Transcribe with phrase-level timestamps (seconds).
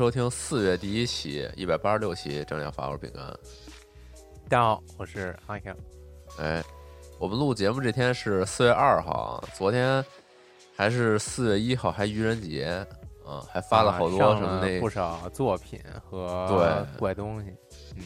[0.00, 3.22] 收听四月第一期一百八十六期《正量法我是饼干。
[4.48, 5.76] 大家好，我是阿强。
[6.38, 6.64] 哎，
[7.18, 10.02] 我们录节目这天是四月二号，昨天
[10.74, 12.82] 还是四月一号，还愚人节
[13.26, 17.52] 啊，还发了好多什么那不少作品和对怪东西。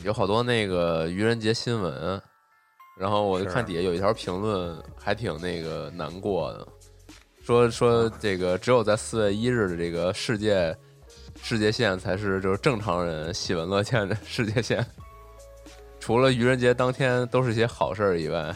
[0.03, 2.21] 有好多那个愚人节新闻，
[2.99, 6.67] 然后我就看底下有一条评论，还挺那个难过的，
[7.41, 10.77] 说说这个只有在四月一日的这个世界
[11.43, 14.85] 世界线才是就是正常人喜闻乐见的世界线，
[16.01, 18.55] 除了愚人节当天都是一些好事儿以外，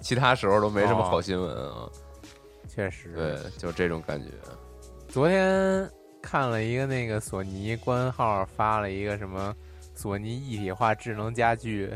[0.00, 1.88] 其他时候都没什么好新闻啊。
[2.68, 4.28] 确实，对，就这种感觉。
[5.08, 5.90] 昨天
[6.22, 9.52] 看了一个那个索尼官号发了一个什么
[9.92, 11.90] 索尼一体化智能家居，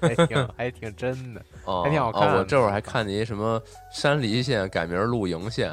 [0.00, 2.38] 还挺 还挺真的，哦，还挺好看的哦。
[2.38, 5.70] 我这会儿还看见一什么山梨县改名露营县，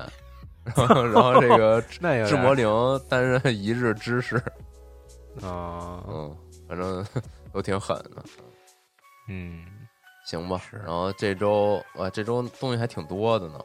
[0.63, 2.67] 然 后然后这个 那有智魔灵
[3.09, 4.37] 担任一日知识，
[5.41, 6.35] 啊，嗯，
[6.67, 7.05] 反正
[7.51, 8.23] 都挺狠的。
[9.27, 9.65] 嗯，
[10.25, 13.59] 行吧是，然后这周啊，这周东西还挺多的呢。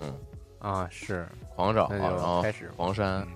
[0.00, 0.14] 嗯，
[0.58, 3.28] 啊是，狂找，那然后开始黄山嗯，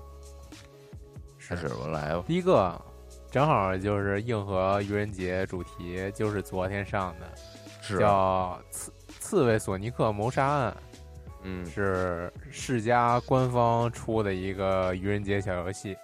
[1.39, 2.25] 开始吧，来吧。
[2.27, 2.81] 第一个
[3.31, 7.27] 正好就是应和愚人节主题，就是昨天上的，
[7.81, 10.77] 是，叫《刺刺猬索尼克谋杀案》，
[11.43, 15.97] 嗯，是世嘉官方出的一个愚人节小游戏。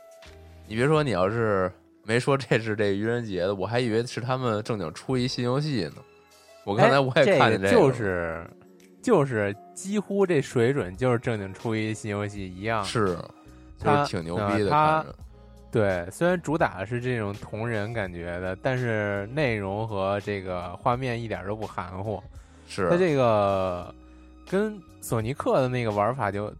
[0.66, 1.70] 你别说，你要是
[2.04, 6.02] 没说这是这愚人节的，我还以为是他们正经出一新游戏呢。
[6.64, 8.46] 我刚才我也看见这个，就是
[9.02, 12.82] 就是几乎这水准，就是正经出一新游戏一样。
[12.84, 13.16] 是，
[13.78, 15.14] 就是挺牛逼的，呃它看着。
[15.70, 22.22] 对，虽然主打是这种同人感觉的，但是内容和这个画面一点都不含糊。
[22.66, 23.94] 是他这个
[24.48, 26.52] 跟索尼克的那个玩法就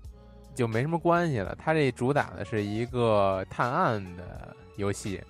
[0.55, 1.57] 就没什么关系了。
[1.59, 5.21] 它这主打的是一个探案的游戏，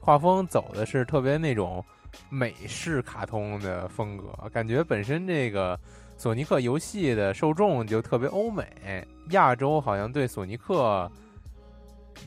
[0.00, 1.84] 画风走的是特别那种
[2.30, 5.78] 美式卡通的风格，感觉本身这个
[6.16, 11.10] 索尼克游戏的受众就特别欧美，亚洲好像对索尼克。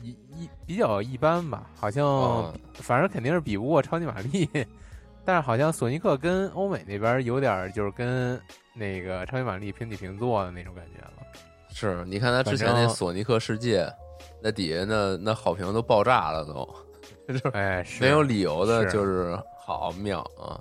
[0.02, 4.46] 一一比较一般吧，好像、哦反正肯定是比不过超级玛丽，
[5.24, 8.38] 但是好像索尼克跟欧美那边有点就是跟
[8.78, 11.12] 那个超级玛丽平起平坐的那种感觉了。
[11.70, 13.86] 是，你看他之前那索尼克世界，
[14.42, 16.68] 那底下那那好评都爆炸了都，
[17.28, 20.58] 就是哎，是没有理由的，就是好妙啊！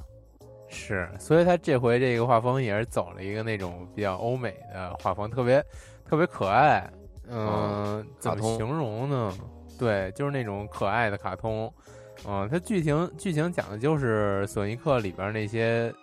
[0.67, 5.63] 是，所以他这回这个画风也是走了一个那种比较欧美的画风，特别
[6.07, 6.85] 特别可爱。
[7.29, 9.33] 嗯，哦怎么形容呢？
[9.79, 11.71] 对，就是那种可爱的卡通。
[12.27, 15.93] 嗯，它剧情剧情讲的就是索尼克里边那些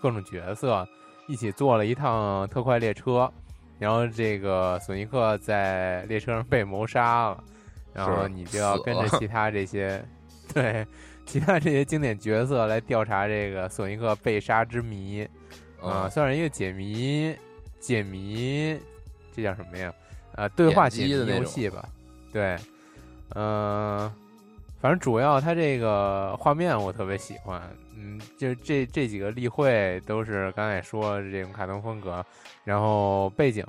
[0.00, 0.86] 各种角色
[1.26, 3.30] 一起坐了一趟特快列车，
[3.78, 7.44] 然后这个索尼克在列车上被谋杀了，
[7.92, 10.04] 然后你就要跟着其他这些
[10.52, 10.86] 对
[11.26, 15.22] 其他这些经典角色来调查这个索尼克被杀之谜，
[15.80, 17.34] 啊、嗯算是一个解谜
[17.80, 18.78] 解谜，
[19.34, 19.92] 这叫什么呀？
[20.34, 21.88] 啊，对话解谜的游戏吧。
[22.32, 22.56] 对，
[23.34, 24.12] 嗯、
[24.80, 27.62] 反正主要它这个画面我特别喜欢，
[27.96, 32.24] 嗯，就这这几个例会都是刚才也说的这种卡通风格，
[32.64, 33.64] 然后背景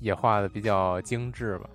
[0.00, 1.70] 也画的比较精致吧。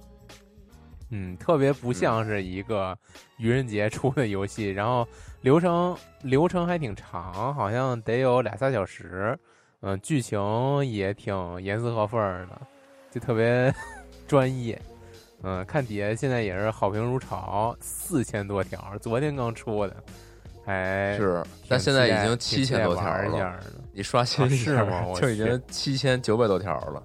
[1.11, 2.97] 嗯，特别不像是一个
[3.37, 5.07] 愚人节出的游戏，然后
[5.41, 9.37] 流程流程还挺长，好像得有俩仨小时。
[9.81, 12.61] 嗯，剧情也挺严丝合缝的，
[13.09, 13.73] 就特别
[14.27, 14.79] 专业。
[15.41, 20.03] 嗯，看底下现在也是好评如潮，四千多条，昨天刚出的，
[20.69, 23.59] 还是，但现在已经七千多条了。
[23.91, 27.03] 你刷新一啊是下吗 就已经去 七千九百多条了。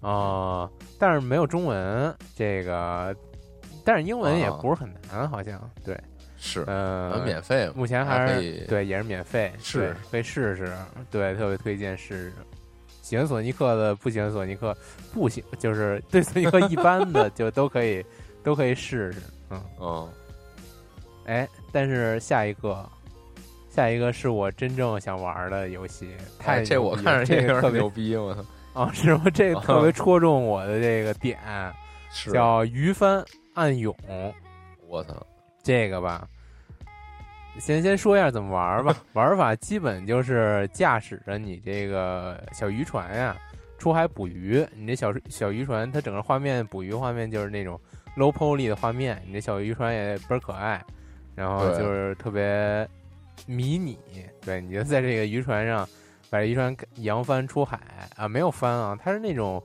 [0.00, 3.14] 哦，但是没有中文这个，
[3.84, 5.98] 但是英文也啊不是很难，好像对。
[6.44, 10.72] 是，呃，免费，目前还是还对，也是免费，是可以试试，
[11.08, 12.32] 对，特别推荐试试。
[13.00, 14.76] 喜欢索尼克的，不喜欢索尼克，
[15.12, 18.04] 不喜就是 对索尼克一般的，就都可以
[18.42, 19.20] 都可以试试，
[19.50, 20.08] 嗯，嗯，
[21.26, 22.88] 哎，但是下一个，
[23.70, 28.44] 下一个是我真正想玩的游戏，太哎，这我看着有这个特别点牛逼，我操，
[28.82, 29.24] 啊，是吗？
[29.32, 31.38] 这个特别戳中我的这个点，
[32.12, 33.24] 是，叫鱼帆
[33.54, 33.96] 暗涌，
[34.86, 35.14] 我操，
[35.62, 36.28] 这个吧。
[37.58, 43.36] 先先说一下怎么玩吧， 玩法基本就是驾驶着你这个小渔船呀，
[43.76, 44.66] 出海捕鱼。
[44.74, 47.78] 你这小小渔船，它整个画面捕鱼画面就是那种
[48.16, 50.82] low poly 的画面，你这小渔船也倍儿可爱，
[51.34, 52.88] 然后就是特别
[53.46, 53.98] 迷你。
[54.40, 55.88] 对，你就在这个渔船上
[56.30, 57.80] 把这渔船扬帆出海
[58.16, 59.62] 啊，没有帆啊，它是那种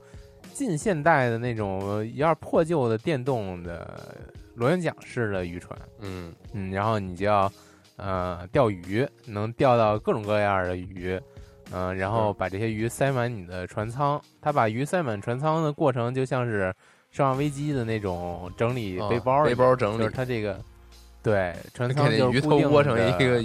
[0.54, 4.16] 近现代的那种有点破旧的电动的
[4.56, 5.80] 螺旋桨式的渔船。
[6.00, 7.52] 嗯，嗯，然后你就要
[7.96, 11.20] 呃钓鱼，能钓到各种各样的鱼，
[11.72, 14.20] 嗯、然后把这些鱼塞满你的船舱。
[14.42, 16.66] 它把鱼塞满船舱的过程，就像是
[17.16, 20.60] 《生化危机》的那种整理啊背包背包整理就是它这个
[21.24, 23.44] 对船舱给那鱼头窝成一个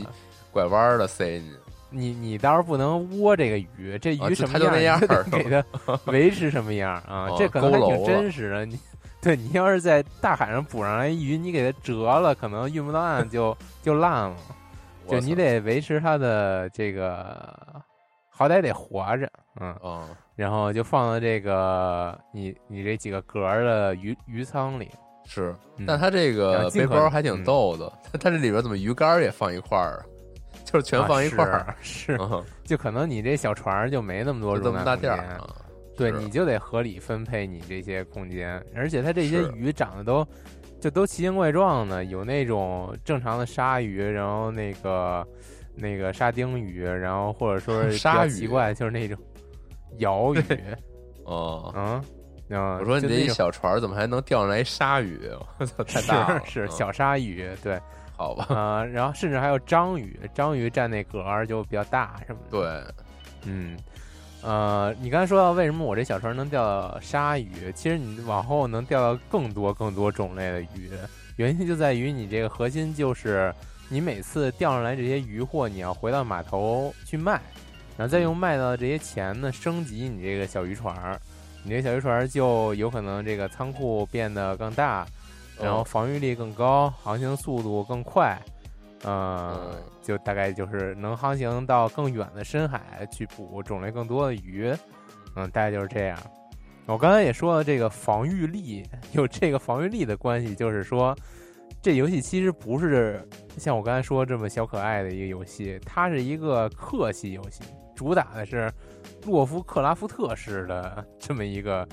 [0.51, 1.57] 拐弯儿的塞进去，
[1.91, 7.29] 你你倒是不能窝这个鱼，这啊鱼什么样你就得儿给它维持什么样啊？
[7.31, 8.65] 哦这可能还挺真实的。
[8.65, 8.79] 你
[9.21, 14.37] 对你要是在大海上捕上来鱼，你给它折了，可能运不到岸就 就烂了。
[15.09, 17.83] 就你得维持它的这个，
[18.31, 19.29] 好歹得活着，
[19.61, 24.89] 嗯，啊，然后就放到这个你你这几个格儿的鱼鱼舱里。
[25.25, 30.03] 是，嗯但它这个背包还挺逗的，它它这里边怎么鱼竿也放一块儿啊？
[30.65, 32.19] 就是全放一块儿， 啊是，
[32.65, 35.01] 就可能你这小船就没那么多这么大容纳空间。
[35.01, 35.57] 店儿啊，
[35.97, 40.27] 对，你就得合理分配你这些空间，而且它这些鱼长得都
[40.81, 45.27] 就都奇形怪状的，有那种正常的鲨鱼，然后那个
[45.75, 49.17] 那个沙丁鱼，然后或者说 是比鲨鱼较奇怪，就是那种
[49.99, 50.43] 鳐鱼，
[51.25, 51.73] 哦。
[51.77, 52.03] 嗯
[52.55, 55.19] 嗯，我说你这一小船怎么还能钓上来一鲨鱼？
[55.59, 56.39] 我操，太大了！
[56.39, 57.81] 嗯是是小鲨鱼，对，
[58.15, 62.95] 好吧，啊，然后甚至还有章鱼，章鱼占那格儿就比较大什么的，对，
[63.47, 63.77] 嗯，
[64.43, 70.91] 呃，你刚才说到为什么我这小船能钓到鲨鱼，其实你往后能钓到更多更多种类的鱼，
[71.37, 73.55] 原因就在于你这个核心就是
[73.89, 77.41] 你每次钓上来这些鱼货，你要回到码头去卖，
[77.97, 81.19] 然后再用卖到的这些钱呢升级你这个小渔船儿，
[81.65, 85.07] 你这小渔船儿就有可能这个仓库变得更大，
[85.61, 88.37] 然后哦防御力更高，航行速度更快，
[89.03, 94.75] 呃，嗯就大概就是能航行到更远的深海去捕种类更多的鱼，
[95.37, 96.19] 嗯，大概就是这样。
[96.87, 101.17] 我刚才也说了，这个防御力 有这个防御力的关系，就是说，
[101.81, 103.25] 这游戏其实不是
[103.57, 107.63] 像我刚才说这么小可爱的一个游戏，它是一个克系游戏，
[107.95, 108.71] 主打的是
[109.25, 111.87] 洛夫克拉夫特式的这么一个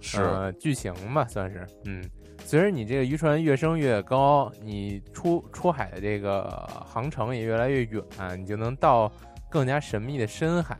[0.00, 2.02] 是呃剧情吧，算是嗯。
[2.46, 8.02] 随着你这个渔船越升越高，你出出海的这个航程也越来越远，
[8.38, 9.10] 你就能到
[9.48, 10.76] 更加神秘的深海。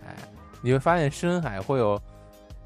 [0.61, 1.99] 你会发现深海会有，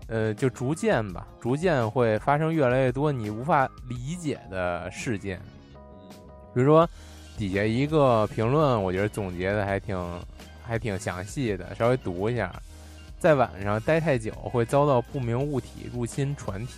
[0.09, 5.39] 呃，就逐渐吧，逐渐会发生越来越多你无法理解的事件。
[6.53, 6.89] 比如说，
[7.37, 9.97] 底下一个评论，我觉得总结的还挺
[10.65, 12.53] 还挺详细的，稍微读一下。
[13.19, 16.75] 在晚上待太久，会遭到不明物体入侵船体。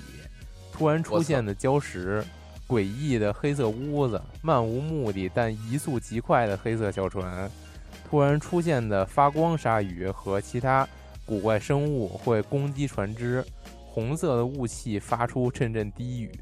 [0.73, 2.25] 突然出现的礁石、
[2.67, 7.51] 诡异的黑色屋子、漫无目的但移速极快的黑色小船、
[8.09, 10.89] 突然出现的发光鲨鱼和其他
[11.27, 13.45] 古怪生物会攻击船只，
[13.85, 16.33] 红色的雾气发出阵阵低语，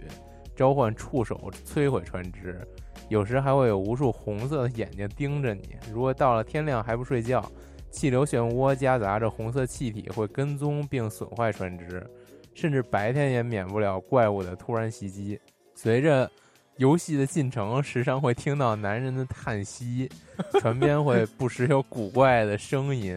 [0.55, 2.65] 召唤触手摧毁船只。
[3.09, 5.77] 有时还会有无数红色的眼睛盯着你。
[5.93, 7.45] 如果到了天亮还不睡觉，
[7.91, 12.05] 气流漩涡夹杂着红色气体会跟踪并损坏船只。
[12.55, 15.39] 甚至白天也免不了怪物的突然袭击。
[15.77, 16.29] 随着
[16.77, 20.11] 游戏的进程，时常会听到男人的叹息，
[20.61, 23.17] 船边会不时有古怪的声音，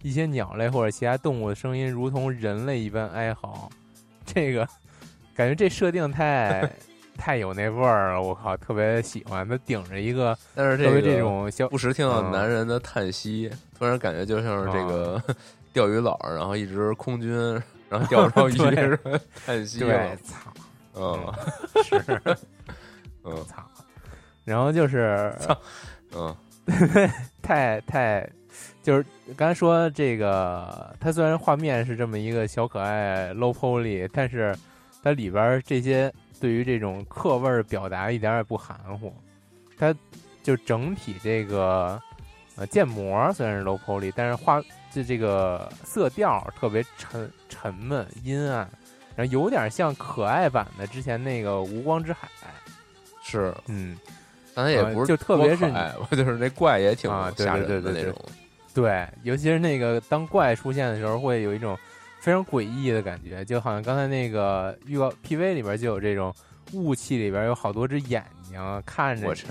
[0.00, 3.68] 一些鸟类或者其他动物的声音如同人类一般哀嚎。
[4.24, 4.66] 这个
[5.34, 6.66] 感觉这设定太
[7.18, 9.46] 太有那味儿了，我靠，特别喜欢。
[9.46, 15.20] 他顶着一个但是这个这这种小不时听到嗯男人的叹息，突然感觉就像是这个
[15.74, 17.30] 钓鱼佬，然后一直空军，
[17.90, 18.98] 然后钓不着 鱼
[19.44, 20.52] 叹息对，，操，
[20.94, 21.34] 嗯
[21.84, 22.20] 是
[23.24, 23.62] 嗯操。
[24.44, 25.30] 然后就是
[26.14, 26.34] 嗯
[27.42, 28.26] 太太，
[28.82, 29.04] 就是
[29.36, 34.56] 刚才说这个，他虽然画面是这么一个小可爱 low poly，但是
[35.02, 39.12] 它里边儿这些对于这种客味儿表达一点儿也不含糊。
[39.78, 39.94] 它
[40.42, 42.00] 就整体这个
[42.56, 48.68] 呃建模虽然是 low poly，但是画就这个色调特别沉沉闷阴暗，
[49.14, 52.26] 然后有点像可爱版的之前那个《无光之海》。
[53.22, 53.98] 是，嗯，
[54.54, 55.70] 但它也不是就特别是
[56.16, 58.24] 就是那怪也挺吓对对对对人的那种。
[58.74, 61.76] 对，尤其是那个当怪出现的时候，会有一种
[62.20, 66.34] 非常诡异的感觉，就好像刚才那个预告 PV 里边就有这种
[66.72, 69.42] 雾气里边有好多只眼睛看着你！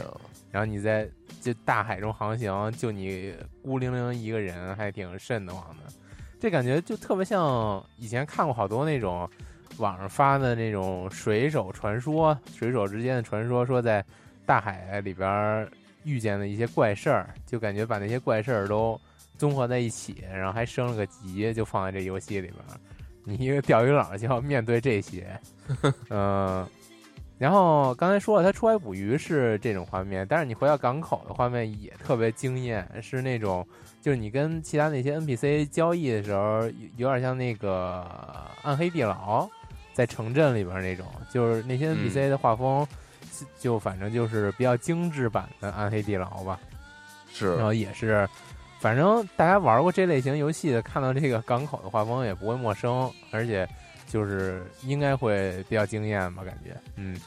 [0.51, 1.09] 然后你在
[1.41, 3.33] 这大海中航行，就你
[3.63, 5.93] 孤零零一个人，还挺瘆得慌的。
[6.39, 9.29] 这感觉就特别像以前看过好多那种
[9.77, 14.03] 网上发的那种水手传说，水手之间的传说，说在
[14.45, 15.67] 大海里边
[16.03, 18.99] 遇见的一些怪事儿，就感觉把那些怪事儿都
[19.37, 22.53] 综合在一起，然后还升了个级，就放在这游戏里边。
[23.23, 25.39] 你一个钓鱼佬就要面对这些，
[26.09, 26.65] 嗯、
[27.37, 33.67] 然后刚才说了，他出海捕鱼是这种画面，但是你回到港口的画面也特别惊艳，是那种
[34.01, 38.09] 就是你跟其他那些 NPC 交易的时候，有有点像那个
[38.63, 39.45] 暗黑地牢
[39.93, 42.87] 在城镇里边那种，就是那些 NPC 的画风，
[43.59, 46.57] 就反正就是比较精致版的暗黑地牢吧。
[47.29, 48.27] 是然后也是，
[48.79, 53.67] 反正大家玩过这类型游戏的，看到这个港口的画风也不会陌生，而且
[54.07, 57.19] 就是应该会比较惊艳吧，感觉，嗯，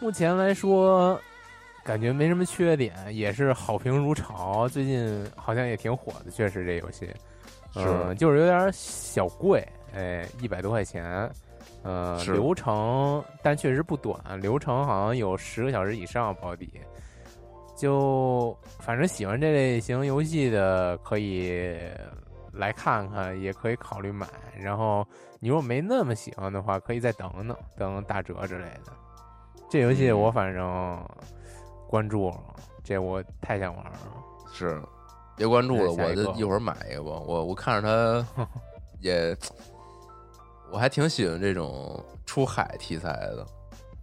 [0.00, 1.20] 目前来说，
[1.84, 7.08] 感觉没什么缺点，也是好评如潮，最近好像也挺火的，确实这游戏，
[7.74, 11.30] 嗯，就是有点小贵，哎，一百多块钱。
[11.84, 16.68] 呃，流程但确实不短，流程好像有十个小时以上保底。
[17.78, 21.78] 就反正喜欢这类型游戏的可以
[22.52, 24.26] 来看看，也可以考虑买。
[24.58, 25.06] 然后
[25.38, 28.92] 你如果没那么喜欢的话，可以再等等，等打折之类的。
[29.70, 31.08] 这游戏我反正
[31.86, 32.36] 关注了，
[32.82, 33.92] 这我太想玩了。
[34.52, 34.82] 是，
[35.36, 37.10] 别关注了，我就一会儿买一个吧。
[37.10, 38.48] 我我看着它
[38.98, 39.36] 也，
[40.72, 43.46] 我还挺喜欢这种出海题材的。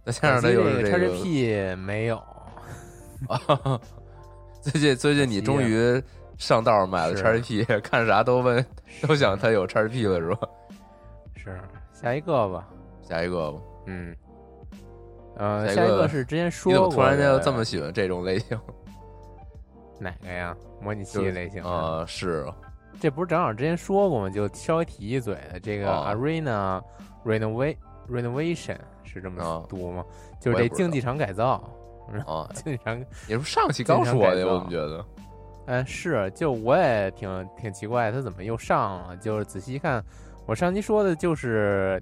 [0.06, 2.22] 再加上它这这个 XGP 没有，
[3.28, 3.80] 啊，
[4.60, 6.02] 最近最近你终于
[6.36, 8.64] 上道买了是 XGP， 看啥都问
[9.06, 10.48] 都想它有 XGP 了是吧？
[11.36, 11.60] 是
[11.92, 12.68] 下一个吧？
[13.02, 14.16] 下一个吧，嗯，
[15.36, 18.58] 呃，下一个是之前说过你怎么突然间就这么喜欢这种类型？
[19.98, 20.54] 哪个呀？
[20.80, 22.46] 模拟器类型的啊、是
[23.00, 24.28] 这不是正好之前说过吗？
[24.30, 26.82] 就稍微提一嘴的，这个哦 Arena
[27.24, 27.74] Renova
[28.10, 30.04] Renovation 是这么哦读吗？
[30.40, 31.62] 就是这竞技场改造，
[32.26, 32.98] 啊，竞技场，
[33.28, 35.04] 你是上期刚说的我怎么觉得？
[35.66, 39.16] 哎，是，就我也挺挺奇怪，他怎么又上了？
[39.16, 40.04] 就是仔细一看，
[40.46, 42.00] 我上期说的就是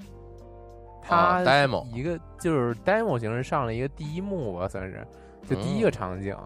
[1.02, 5.06] 它啊，demo 一个就是 demo 形式上了一个第一幕吧，算是
[5.48, 6.36] 就第一个嗯场景。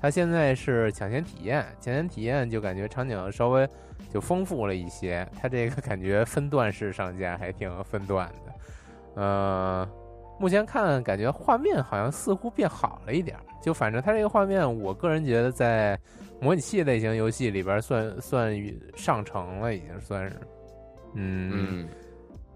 [0.00, 3.68] 他现在是抢先体验，抢先体验就感觉场景稍微
[4.10, 5.28] 就丰富了一些。
[5.38, 8.52] 他这个感觉分段式上架还挺分段的。
[9.20, 9.88] 呃，
[10.40, 15.96] 目前看感觉画面好像似乎变好了一点儿，就反正它这个画面，我个人觉得在
[16.40, 18.50] 模拟器类型游戏里边儿算算
[18.96, 20.36] 上乘了，已经算是。
[21.12, 21.88] 嗯，嗯，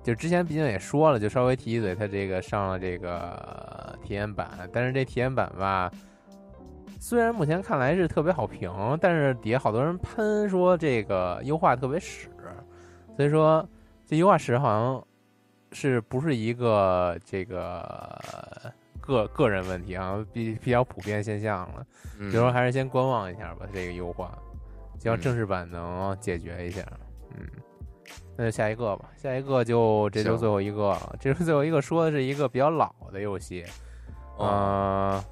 [0.03, 5.91] 就之前毕竟也说了，就稍微提一嘴，它这个上了这个体验版，但是这体验版吧，
[6.99, 12.31] 虽然目前看来是特别好评，但是底下好多人喷说这个优化特别屎，
[13.15, 13.63] 所以说
[14.07, 15.07] 这优化屎好像
[15.75, 21.87] 是不是一个这个个个人问题啊，比比较普遍现象了。
[22.19, 24.39] 嗯所以说还是先观望一下吧，这个优化，
[24.99, 26.81] 希望嗯正式版能解决一下。
[27.37, 27.45] 嗯，
[28.37, 33.65] 那就下一个吧，下一个就这就最后一个了，这是最后一个说的是一个比较老的游戏，
[34.39, 35.25] 嗯呃，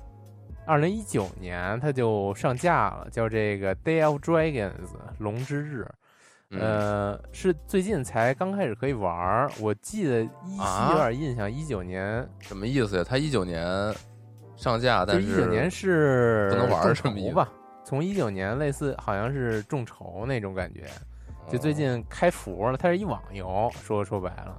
[0.66, 4.70] 二零一九年它就上架了，叫这个《Day of Dragons》
[5.18, 5.88] 龙之日。
[6.54, 13.04] 嗯呃，是最近才刚开始可以玩儿，我记得依稀啊有点印象，一九年什么意思呀？
[13.08, 13.66] 它一九年
[14.54, 17.48] 上架，但是一九年是不能玩儿众什么意思吧？
[17.84, 20.82] 从一九年类似好像是众筹那种感觉，
[21.50, 24.58] 就最哦近开服了，它是一网游，说说白了，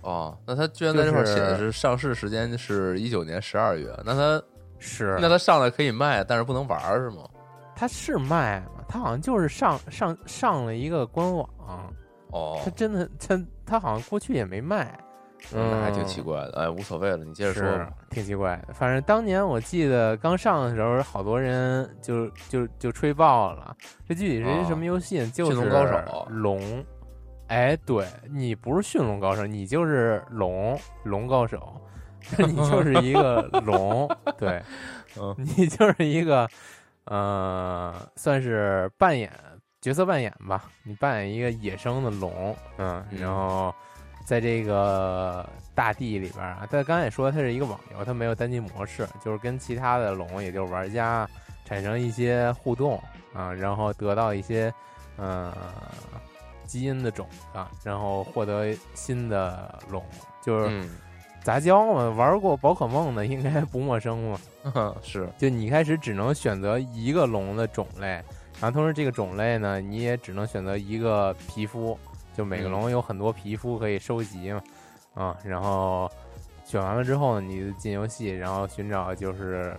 [0.00, 4.42] 哦，那它居然在这块写的是上市时间是一九年十二月，那它
[4.78, 7.28] 是那它上来可以卖，但是不能玩儿是吗？
[7.76, 8.92] 它是卖嘛？
[8.92, 11.48] 它好像就是上上上了一个官网，
[12.30, 14.98] 哦他，真的他他好像过去也没卖，
[15.54, 16.62] 嗯，那还挺奇怪的。
[16.62, 17.86] 哎，无所谓了，你接着说。
[18.10, 18.72] 挺奇怪的。
[18.72, 23.76] 反正当年我记得刚上的时候，好多人就就就吹爆了。
[24.08, 25.30] 这具体是一什么游戏呢？
[25.30, 26.84] 就是驯龙高手龙。
[27.48, 31.80] 哎，对你不是驯龙高手，你就是龙龙高手，
[32.36, 34.06] 你就是一个龙。
[34.36, 34.62] 对，
[35.18, 36.46] 嗯你就是一个
[37.08, 39.32] 呃，算是扮演
[39.80, 43.74] 角色扮演吧，你扮演一个野生的龙，嗯，嗯然后
[44.26, 51.26] 在这个大地里边儿啊，但刚才也说它是一个网游，它没有单机模式，就是跟其他的龙，也就是玩家
[51.64, 54.72] 产生一些互动啊，然后得到一些
[55.16, 55.56] 呃
[56.66, 60.04] 基因的种子，然后获得新的龙，
[60.42, 60.90] 就是嗯，
[61.42, 62.10] 杂交嘛。
[62.10, 64.38] 玩过宝可梦的应该不陌生嘛。
[65.02, 68.06] 是，就你一开始只能选择一个龙的种类，
[68.60, 71.98] 然后同时这个种类呢，你也只能选择一个皮肤，
[72.36, 74.62] 就每个嗯龙有很多皮肤可以收集嘛，
[75.14, 76.10] 啊，然后
[76.64, 79.74] 选完了之后呢，你就进游戏，然后寻找就是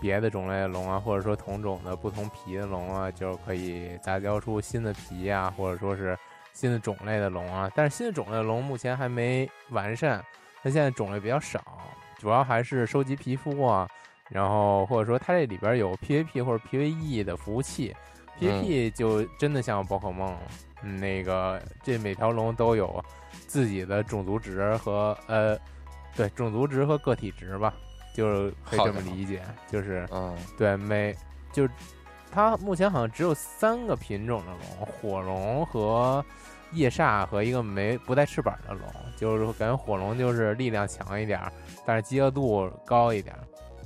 [0.00, 6.16] 别的种类的龙啊，或者说同种的不同皮的龙啊，就可以杂交出新的皮啊，或者说是
[6.52, 7.70] 新的种类的龙啊。
[7.74, 10.22] 但是新的种类的龙目前还没完善，
[10.62, 11.60] 它现在种类比较少，
[12.18, 13.88] 主要还是收集皮肤啊。
[14.30, 17.94] 然后或者说它这里边有 PVP 或者 PVE 的服务器
[18.40, 20.36] ，PVP 就真的像宝可梦
[21.00, 23.02] 那个这每条龙都有
[23.46, 25.58] 自己的种族值和呃，
[26.16, 27.74] 对种族值和个体值吧，
[28.14, 31.14] 就是可以这么理解，就是嗯对每
[31.52, 31.68] 就
[32.30, 36.24] 它目前好像只有三个品种的龙，火龙和
[36.72, 38.82] 夜煞和一个没不带翅膀的龙，
[39.16, 41.52] 就是感觉火龙就是力量强一点儿，
[41.86, 43.40] 但是饥饿度高一点儿，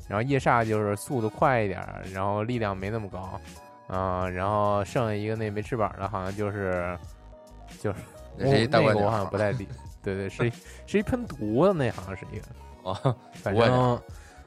[0.08, 3.40] 然后夜煞就是速度快一点儿，然后力量没那么高，
[3.88, 6.98] 嗯、然后剩下一个那没翅膀的，好像就是
[7.80, 7.98] 就是
[8.36, 9.68] 那是一大那个我好像不太理，
[10.02, 10.52] 对对，是一
[10.86, 12.46] 是一喷毒的，那好像是一个。
[12.84, 14.00] 哦，反正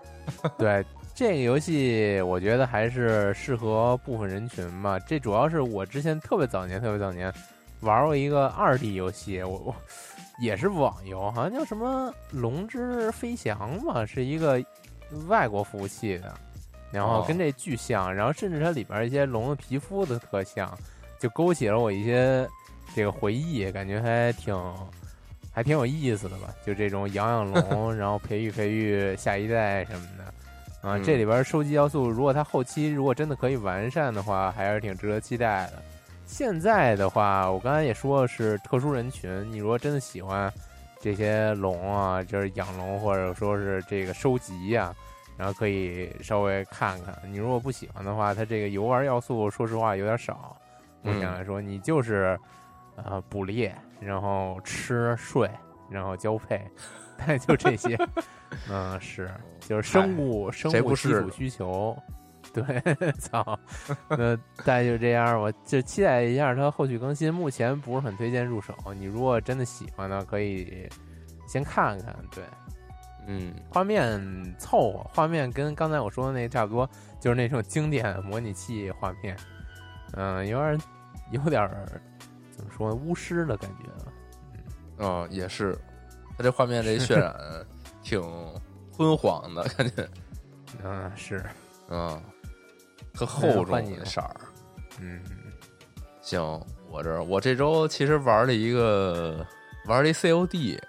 [0.57, 4.97] 对这个游戏，我觉得还是适合部分人群吧。
[4.99, 7.31] 这主要是我之前特别早年、特别早年
[7.81, 9.75] 玩过一个二 D 游戏，我我
[10.41, 14.59] 也是网游，好像叫什么《龙之飞翔》吧，是一个
[15.27, 16.33] 外国服务器的，
[16.91, 20.71] 然后哦跟这巨像，然后甚至它里边一些龙的皮肤的特像，
[21.19, 22.47] 就勾起了我一些
[22.95, 24.55] 这个回忆，感觉还挺
[25.53, 26.47] 还挺有意思的吧？
[26.65, 30.23] 就这种养养龙， 然后培育培育下一代什么的。
[30.89, 35.73] 啊，嗯这里边收集要素，如果它后期如果真的可以完善的话，还是挺值得期待的。
[36.25, 40.51] 现在的话，我刚才也说是特殊人群，你如果真的喜欢
[41.01, 44.93] 这些龙啊，就是养龙或者说是这个收集呀、
[45.35, 47.17] 然后可以稍微看看。
[47.25, 50.55] 你如果不喜欢的话，它这个游玩要素说实话有点少。
[51.01, 52.39] 目前嗯来说，你就是
[52.95, 55.49] 呃捕猎，然后吃睡，
[55.89, 56.61] 然后交配，
[57.17, 57.97] 但 就这些。
[58.69, 61.97] 嗯，是，就是生物生物基础需求。
[62.53, 62.63] 对，
[63.19, 63.57] 操，
[64.09, 67.33] 那大概就这样，我就期待一下它后续更新。
[67.33, 70.89] 目前不是很推荐入手，你如果真的喜欢呢，可以
[71.47, 72.15] 先看看。
[72.31, 72.43] 对，
[73.27, 74.19] 嗯画面
[74.57, 79.37] 凑合，画面跟刚才我说的那差不多，就是那种经典模拟器画面。
[80.13, 80.81] 嗯，有点
[81.31, 81.85] 有点儿
[82.51, 83.89] 怎么说呢，巫师的感觉
[84.97, 85.07] 嗯。
[85.07, 85.77] 哦，也是，
[86.37, 87.33] 它这画面这渲染
[88.03, 88.21] 挺
[88.91, 90.07] 昏黄的感觉，
[90.83, 91.41] 嗯，是，
[91.89, 92.21] 嗯，
[93.13, 94.35] 特厚重的色儿。
[94.99, 95.21] 嗯，
[96.21, 96.41] 行，
[96.89, 99.45] 我这儿我这周其实玩了一个
[99.87, 100.79] 玩了一 COD，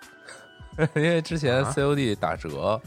[0.94, 2.80] 因为之前啊 COD 打折，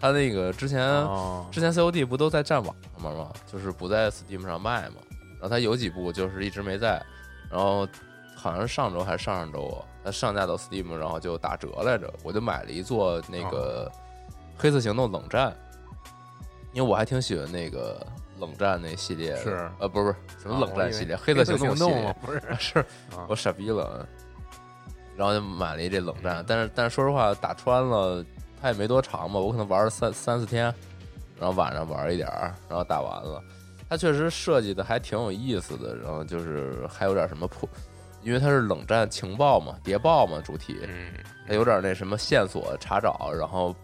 [0.00, 3.32] 它那个之前、哦，之前 COD 不都在战网上面吗？
[3.50, 4.96] 就是不在 Steam 上卖嘛。
[5.34, 7.02] 然后它有几部就是一直没在，
[7.50, 7.86] 然后
[8.34, 13.90] 好像是上周还是上上周啊，它上架到 Steam，然后就打折来着，我就买了一座那个
[14.56, 15.50] 《黑色行动冷战》，
[16.72, 18.06] 因为我还挺喜欢那个
[18.44, 22.42] 冷战那系列，是呃，不是不是什么冷战系列，黑黑色行动系列行动嘛，不是？
[22.58, 22.78] 是
[23.16, 24.06] 啊我傻逼了，
[25.16, 28.24] 然后就买了一这冷战，但是但是说实话打穿了，
[28.60, 30.64] 它也没多长吧，我可能玩了三三四天，
[31.38, 33.42] 然后晚上玩一点儿，然后打完了。
[33.88, 37.68] 它确实设计的还挺有意思的，然后就是还有点什么破，
[38.22, 41.12] 因为它是冷战情报嘛，谍报嘛主题，嗯，
[41.46, 43.76] 它有点那什么线索查找，然后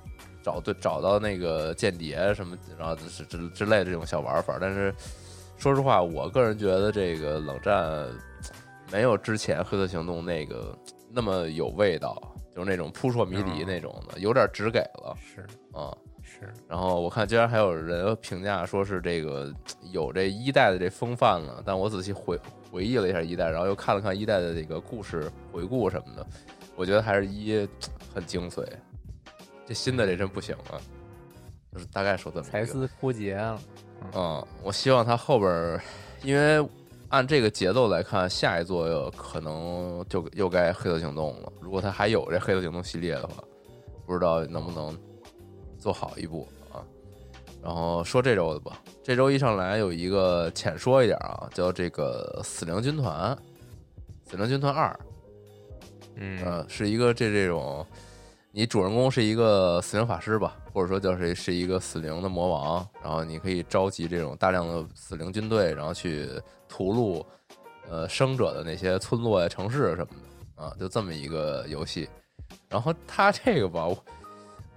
[0.42, 4.58] 找对找到那个间谍什么，然后之之之类的这种小玩法。
[4.60, 4.94] 但是
[5.58, 8.08] 说实话，我个人觉得这个冷战
[8.92, 10.76] 没有之前黑色行动那个
[11.12, 12.20] 那么有味道，
[12.54, 15.96] 就是那种扑朔迷离嗯那种的，有点直给了是啊。
[16.22, 19.52] 是，然后我看居然还有人评价说是这个
[19.90, 22.38] 有这一代的这风范了，但我仔细回
[22.70, 26.24] 回忆了一下一代，然后又看了看一代的这个故事回顾什么的，
[26.76, 27.68] 我觉得还是一
[28.14, 28.64] 很精髓。
[29.70, 30.80] 这新的这真不行了，
[31.72, 32.42] 就是大概说这么。
[32.42, 33.60] 才思枯竭了。
[34.16, 35.80] 嗯，我希望他后边儿，
[36.24, 36.68] 因为
[37.10, 41.52] 按这个节奏来看，下一座有可能就又该黑色行动了。
[41.60, 43.44] 如果他还有这黑色行动系列的话，
[44.04, 44.98] 不知道能不能
[45.78, 46.82] 做好一步啊。
[47.62, 53.36] 然后说这周的吧，这周一上来有一个浅说一点啊，叫这个《死灵军团》，
[54.28, 54.88] 《死灵军团二》，
[56.16, 57.86] 嗯呃，是一个这这种，
[58.52, 66.28] 你主人公是一个死灵法师吧，或者说叫谁是一个死灵的魔王，然后你可以召集这种大量的死灵军队，然后去
[66.68, 67.24] 屠戮
[67.88, 70.06] 呃生者的那些村落呀、城市什么
[70.56, 72.08] 的啊，就这么一个游戏。
[72.68, 74.04] 然后他这个吧，我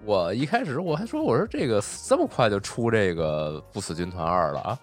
[0.04, 4.78] 我一开始我还说我说这个这么快就出这个不死军团二了啊，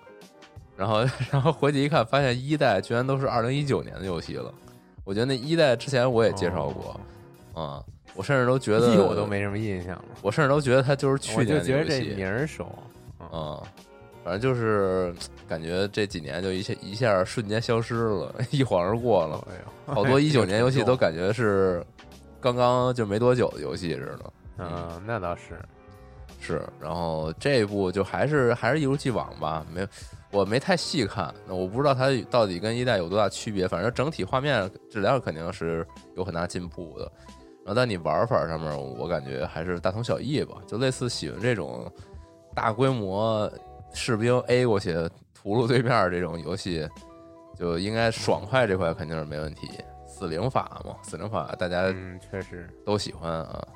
[0.75, 0.99] 然后
[1.31, 4.53] 然后回去一看，发现一代居然都是二零一九年的游戏了。
[5.05, 6.99] 我觉得那一代之前我也介绍过，
[7.53, 7.83] 啊，
[8.15, 10.05] 我甚至都觉得 我都没什么印象了。
[10.21, 12.65] 我甚至都觉得它就是去我年的就觉得这游戏名儿熟。
[13.19, 13.63] 啊，
[14.23, 15.13] 反正就是
[15.47, 19.47] 感觉这几年就一下一下瞬间消失了， 一晃而过了。
[19.49, 19.53] 哎
[19.87, 21.85] 呦，好多一九年游戏都感觉是
[22.39, 24.17] 刚刚就没多久的游戏似的。
[24.17, 25.57] 重嗯，那倒是。
[26.43, 29.87] 是，然后这一部就还是还是一如既往吧，没
[30.31, 37.11] 我没太细看，那我不知道它到底跟一代有多大区别，反正整体画面质量肯定是有很大进步的。
[37.63, 41.91] 然后在你玩法上面，我感觉还是大同小异吧，就类似喜欢这种
[42.55, 43.51] 大规模
[43.93, 44.93] 士兵 A 过去
[45.33, 46.87] 屠戮对面这种游戏，
[47.55, 49.69] 就应该爽快这块肯定是没问题。
[50.07, 52.69] 死灵法嘛，死灵法大家嗯，确实。
[52.85, 53.67] 都喜欢啊。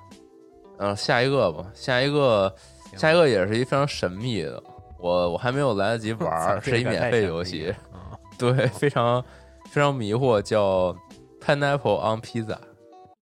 [0.77, 2.53] 然后下一个吧，下一个，
[2.97, 4.61] 下一个也是一非常神秘的，
[4.99, 7.73] 我我还没有来得及玩 是一免费游戏
[8.37, 9.23] 对，非常
[9.71, 10.93] 非常迷惑，叫
[11.39, 12.57] Pineapple on Pizza，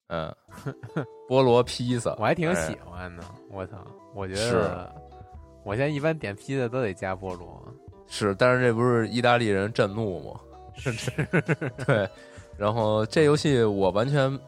[0.07, 0.33] 嗯，
[1.29, 3.23] 菠萝披萨，我还挺哎喜欢的。
[3.51, 3.77] 我操，
[4.15, 4.95] 我觉是得
[5.65, 7.63] 我现在一般点披萨都得加菠萝。
[8.07, 10.41] 是，但是这不是意大利人震怒吗？
[10.75, 11.11] 是是，
[11.87, 12.09] 对，
[12.57, 14.39] 然后这游戏我完全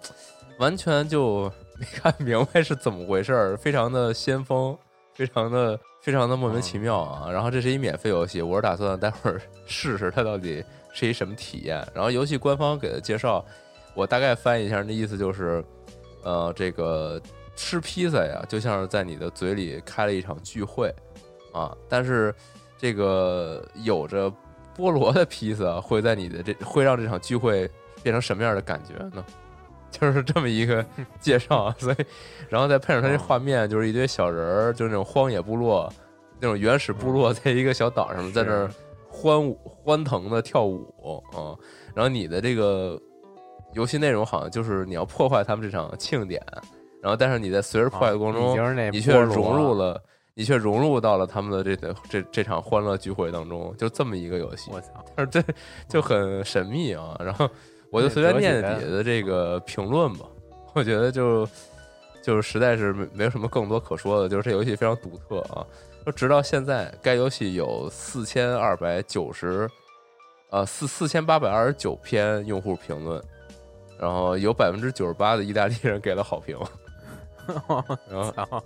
[0.59, 4.77] 完全就没看明白是怎么回事儿，非常的先锋，
[5.15, 7.31] 非常的非常的莫名其妙啊。
[7.31, 11.87] 然后这是一免费游戏，我是打算待会儿试试它到底是一什么体验。
[11.95, 13.45] 然后游戏官方给的介绍，
[13.95, 15.63] 我大概翻译一下，那意思就是，
[16.23, 17.21] 呃，这个
[17.55, 20.95] 吃披萨呀，就像是在你的嘴里开了一场聚会
[21.53, 22.35] 啊，但是
[22.79, 24.33] 这个有着
[24.77, 27.69] 菠萝的披萨会在你的这会让这场聚会
[28.03, 29.25] 变成什么样的感觉呢？
[29.93, 30.85] 就是这么一个
[31.21, 31.97] 介绍啊， 所以，
[32.49, 35.93] 然后再配上它这画面，就是一堆小人儿，就是那种荒野部落，
[36.41, 38.71] 那种原始部落，在一个小岛上，在那儿
[39.07, 41.53] 欢舞欢腾的跳舞啊。
[41.95, 42.99] 然后你的这个
[43.73, 46.43] 游戏内容好像就是你要破坏他们这场庆典，
[47.03, 50.01] 然后但是你在随着破坏的过程中，啊你却融入了，
[50.35, 54.71] 你却融入到了他们的这个这这场欢乐聚会当中，就这么一个游戏。
[54.73, 55.43] 我操，但是这
[55.89, 57.17] 就很神秘啊。
[57.21, 57.49] 然后
[57.91, 60.27] 我就随便念念底下的这个评论吧，
[60.75, 61.47] 我觉得就
[62.23, 65.67] 就是实在是没没有什么更多可说的，就是这游戏非常独特啊。
[66.05, 69.69] 说直到现在，该游戏有四千二百九十，
[70.51, 73.23] 呃四四千八百二十九篇用户评论，
[74.03, 76.59] 然后有百分之九十八的意大利人给了好评，
[77.47, 77.61] 然
[78.21, 78.65] 后操，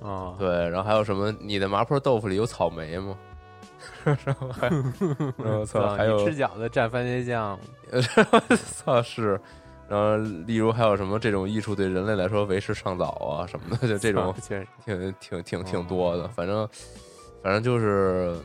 [0.00, 1.30] 哦，对，然后还有什么？
[1.40, 3.16] 你的麻婆豆腐里有草莓吗？
[4.24, 4.68] 然后还，
[5.38, 7.56] 然后操，还有吃饺子蘸番茄酱，
[8.82, 9.40] 操是，
[9.88, 14.34] 然后例如还有什么这种艺术对人类来说为时尚早啊什么的，就这种
[14.84, 15.86] 挺挺挺挺哦。
[15.88, 16.68] 多的，反正
[17.44, 18.36] 反正就是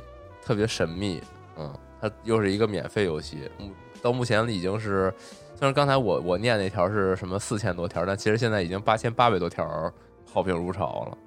[0.46, 1.20] 特别神秘，
[1.58, 5.14] 嗯，它又是一个免费游戏，目到目前已经是，
[5.56, 9.92] 虽然刚才我我念那条是什么四千多条，但其实现在已经八千八百多条
[10.32, 11.18] 好评如潮了，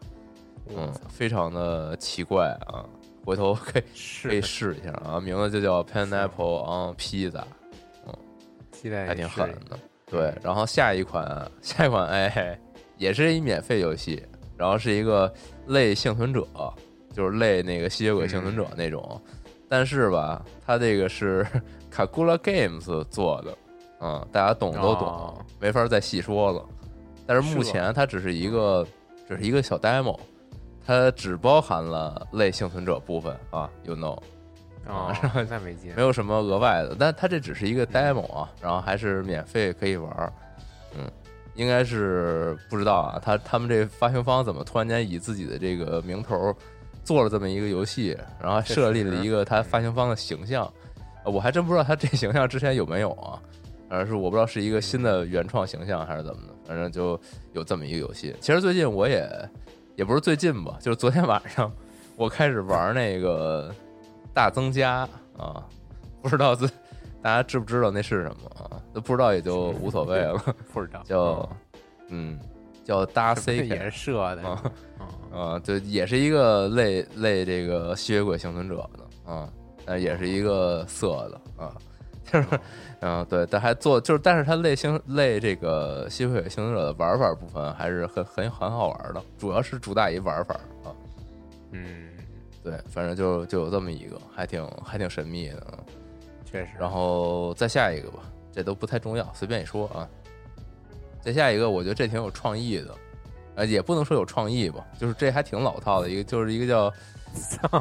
[0.76, 2.84] 嗯，非常的奇怪啊，
[3.24, 3.82] 回头可以
[4.22, 7.44] 可以试一下啊，名字就叫 Pineapple on Pizza
[8.06, 8.14] 嗯。
[8.72, 9.78] 期待还挺狠的。
[10.06, 12.58] 对，然后下一款，下一款，哎，
[12.98, 14.22] 也是一免费游戏，
[14.58, 15.32] 然后是一个
[15.66, 16.46] 类幸存者，
[17.14, 19.20] 就是类那个吸血鬼幸存者那种，
[19.68, 21.46] 但是吧，它这个是
[21.94, 23.58] Kakula Games 做的，
[24.00, 26.64] 嗯，大家懂都懂，哦没法再细说了。
[27.26, 28.86] 但是目前它只是一个，
[29.28, 30.18] 只是一个小 demo，
[30.84, 34.18] 它只包含了类幸存者部分啊，you know。
[34.88, 35.14] 哦，
[35.48, 40.32] 那没劲，没有什么额外的，但它这只是一个 demo 啊，然后还是免费可以玩儿，
[40.98, 41.08] 嗯，
[41.54, 46.52] 应该是不知道啊，他他们这发行方怎么突然间以自己的这个名头
[47.04, 50.72] 做了这么一个游戏，然后设立了一个他发行方的形象，呃
[51.24, 53.40] 我还真不知道他这形象之前有没有啊，
[53.88, 57.18] 反正是我不知道是一个新的原创形象还是怎么的，反正就
[57.52, 58.34] 有这么一个游戏。
[58.40, 59.28] 其实最近我也
[59.96, 61.70] 也不是最近吧，就是昨天晚上
[62.16, 63.72] 我开始玩那个
[64.34, 65.64] 大增加啊，
[66.20, 66.66] 不知道自
[67.22, 68.82] 大家知不知道那是什么啊？
[68.92, 70.38] 都不知道也就无所谓了。
[70.72, 71.48] 不知道叫
[72.08, 72.38] 嗯
[72.84, 75.06] 叫是 C 也是射的啊嗯
[75.40, 79.48] 啊，对，也是一个类类这个吸血鬼幸存者的啊，
[79.84, 81.74] 但也是一个色的啊，
[82.24, 82.60] 就是
[83.00, 90.94] 嗯对，但还做就是，但是它类星类这个吸血鬼行者的玩法部分还是很很很好玩的，主要是主打一玩法啊，
[91.72, 92.10] 嗯，
[92.62, 95.78] 对，反正就就有这么一个，还挺还挺神秘的啊。
[96.44, 96.72] 确实。
[96.78, 98.20] 然后再下一个吧，
[98.52, 100.08] 这都不太重要，随便一说啊。
[101.20, 102.94] 再下一个，我觉得这挺有创意的，
[103.54, 106.92] 呃，也不能说有创意吧，就是这还挺老套的一个，就是一个叫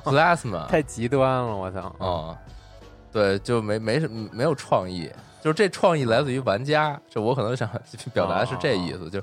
[0.04, 1.96] Plasma 太极端了，我操！
[2.00, 2.38] 啊，
[3.12, 5.10] 对，就没没什么没有创意，
[5.42, 7.70] 就是这创意来自于玩家，就我可能想
[8.14, 9.22] 表达的是这意思，就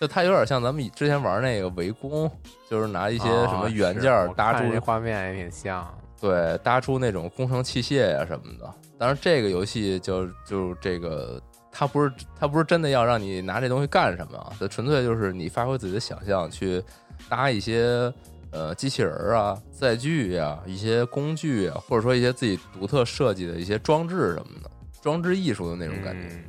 [0.00, 2.30] 就它有点像咱们之前玩那个围攻，
[2.70, 5.86] 就是拿一些什么原件搭出这画面也挺像。
[6.18, 8.64] 对，搭出那种工程器械呀、什么的。
[8.98, 11.38] 当然，这个游戏就就这个，
[11.70, 12.10] 它不是
[12.40, 16.82] 它不是真的要让你拿这东西干什么啊，它纯粹就是你发挥自己的想象去
[17.28, 18.10] 搭一些
[18.56, 24.70] 呃机器人儿啊、载具呀、一些工具啊，或者说一些自己独特设计的一些装置什么的，
[25.02, 26.34] 装置艺术的那种感觉。
[26.34, 26.44] 嗯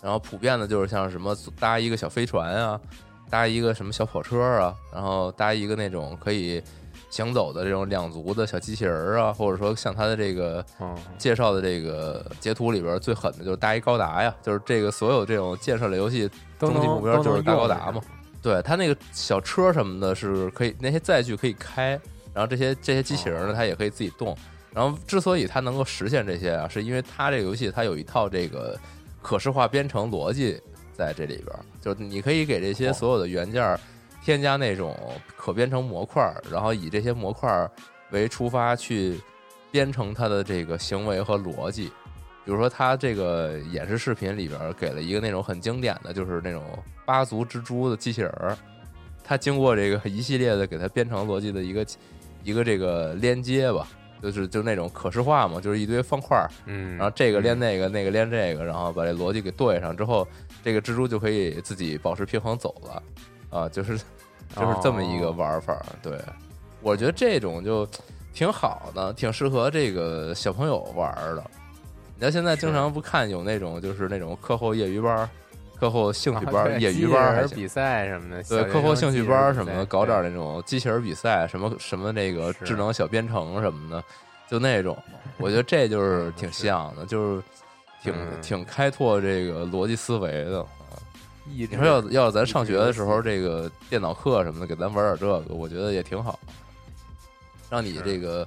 [0.00, 2.80] 然后普遍的就是像什么搭一个小飞船啊，
[3.28, 6.62] 搭一个什么小跑车啊，然后搭一个那种可以
[7.10, 18.00] 行走的这种两足的小机器人儿啊，或者说像他的这个嗯介绍的这个截图里边最狠的就是搭一高达呀，就是这个所有这种建设类游戏终极目标就是搭高达嘛。
[18.48, 21.90] 对，它那个小车什么的是可以，那些载具可以开，
[22.32, 24.34] 然后这些这些机器人呢，它也可以自己动。
[24.72, 28.74] 然后之所以它能够实现这些啊，是因为它这个游戏它有一套这个
[29.20, 30.58] 可视化编程逻辑
[30.94, 33.78] 在这里边儿，就是你可以给这些所有的元件儿
[34.24, 34.98] 添加那种
[35.36, 37.70] 可编程模块儿，然后以这些模块儿
[38.12, 39.20] 为出发去
[39.70, 41.92] 编程它的这个行为和逻辑。
[42.46, 46.62] 比如说，它这个演示视频里边儿给了一个那种很经典的，就是那种
[47.08, 48.54] 八足蜘蛛的机器人儿，
[49.24, 51.86] 它经过这个一系列的给它编程逻辑的一个
[52.44, 53.88] 一个这个连接吧，
[54.22, 60.28] 就是就那种可视化嘛，就是一堆方块儿，嗯，然后这个连那个，那个连这个，然后把这逻辑给对上之后，
[60.62, 63.02] 这个蜘蛛就可以自己保持平衡走了，
[63.58, 63.96] 啊，就是
[64.54, 65.82] 就是这么一个玩法。
[66.02, 66.20] 对，
[66.82, 67.88] 我觉得这种就
[68.34, 71.42] 挺好的，挺适合这个小朋友玩的。
[72.16, 75.26] 你看现在经常不看有那种就是那种课后业余班、
[75.78, 77.50] 课后兴趣班、啊业余班还行。
[77.50, 84.02] 人比赛什么的，对，课后兴趣班什么的，搞点那种机器人比赛，什么什么那个智能小编程什么的，
[84.50, 84.96] 就那种，
[85.38, 87.42] 我觉得这就是 挺像的，就是
[88.02, 90.64] 挺嗯挺开拓这个逻辑思维的。
[91.44, 96.38] 你说要要是咱上学的时候，这个电脑课什么的，给咱玩点这个，我觉得也挺好，
[97.70, 98.46] 让你这个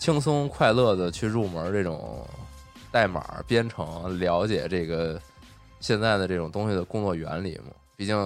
[0.00, 2.26] 轻松快乐的去入门这种
[2.90, 5.20] 代码编程，了解这个
[5.82, 7.74] 现在的这种东西的工作原理嘛。
[7.94, 8.16] 毕竟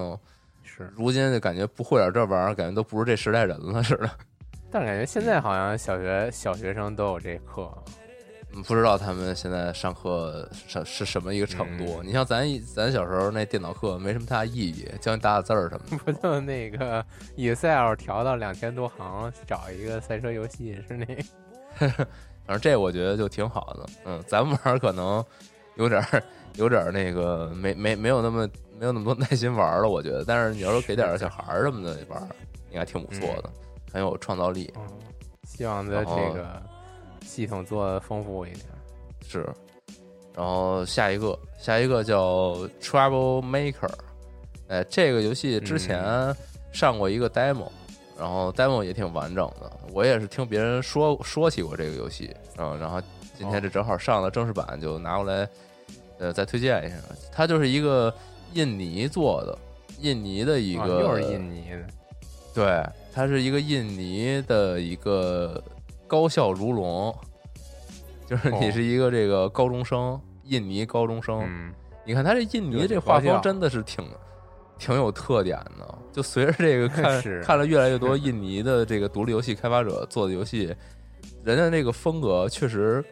[0.62, 4.08] 是，如今就感觉不会点这玩意儿，感觉都不是这时代人了似的。
[4.70, 7.72] 但是感觉现在好像小学小学生都有这课，
[8.52, 12.02] 嗯不知道他们现在上课是是什么一个程度。
[12.02, 15.96] 嗯你像咱咱小时候那电脑课没什么太大意义，教你打打字儿什么的。
[16.04, 17.04] 不就那个
[17.36, 21.22] Excel 调到两千多行，找一个赛车游戏是那个
[22.44, 23.86] 反正这我觉得就挺好的。
[24.04, 25.24] 嗯，咱们玩儿可能
[25.76, 26.22] 有点儿
[26.56, 30.24] 有点儿那个没没没有那么没有那么多耐心玩儿了，我觉得。
[30.24, 32.28] 但是你要说给点儿小孩儿什么的玩儿，
[32.70, 33.50] 应该挺不错的，
[33.92, 34.72] 很有创造力。
[34.76, 34.82] 嗯，
[35.44, 36.62] 希望它然后这个
[37.24, 38.64] 系统做的丰富一点。
[39.28, 39.44] 是，
[40.34, 43.90] 然后下一个，下一个叫 Trouble Maker，
[44.68, 46.34] 哎，这个游戏之前
[46.72, 47.68] 上过一个 demo，、
[48.18, 53.02] 然后 demo 也挺完整的，我也是听别人说说起过这个游戏，嗯，然后
[53.36, 55.48] 今天这正好上了正式版，就拿过来，
[56.18, 56.94] 呃，再推荐一下。
[57.32, 58.12] 它就是一个
[58.54, 59.58] 印尼做的，
[60.00, 61.86] 印尼的一个，啊又是印尼的，
[62.54, 65.62] 对，它是一个印尼的一个
[66.06, 67.14] 高校如龙，
[68.26, 71.40] 就是你哦是一个这个高中生，印尼高中生。
[71.44, 71.72] 嗯，
[72.04, 74.04] 你看它这印尼这画风真的是挺
[74.78, 75.98] 挺有特点的。
[76.12, 80.74] 就随着这个看 是看了越来越多印尼的这个独立游戏开发者做的游戏，
[81.44, 83.04] 人家那个风格确实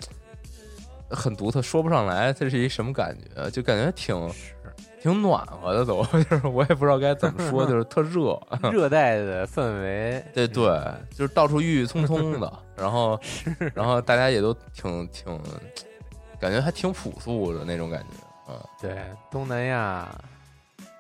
[1.11, 4.31] 很独特，说不上来这是一什么感觉，就感觉挺
[5.01, 8.41] 挺暖和的都， 就是我也不知道该怎么说， 就是特热。
[8.73, 10.65] 热带的氛围，对对，
[11.15, 13.19] 就是到处郁郁葱葱的， 然后
[13.75, 15.39] 然后大家也都挺挺，
[16.41, 18.07] 感觉还挺朴素的那种感觉
[18.49, 18.59] 嗯。
[18.81, 18.97] 对
[19.31, 20.09] 东南亚，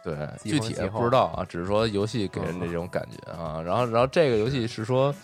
[0.02, 3.62] 对，具体也不知道啊，只是说游戏给人这种感觉啊。
[3.62, 5.14] 然后然后这个游戏是说，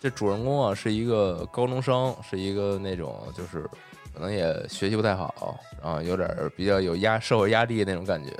[0.00, 3.68] 这主人公啊是一个高中生，是一个那种就是
[4.12, 8.30] 可能也学习不太好，然后有点比较有压社会压力那种感觉，